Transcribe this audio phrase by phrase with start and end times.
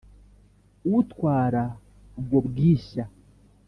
[0.97, 1.63] Utwara
[2.19, 3.05] ubwo Bwishya: